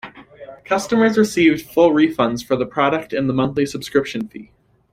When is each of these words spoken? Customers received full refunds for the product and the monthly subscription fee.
Customers 0.65 1.15
received 1.15 1.63
full 1.69 1.91
refunds 1.91 2.43
for 2.43 2.55
the 2.55 2.65
product 2.65 3.13
and 3.13 3.29
the 3.29 3.33
monthly 3.35 3.67
subscription 3.67 4.27
fee. 4.27 4.49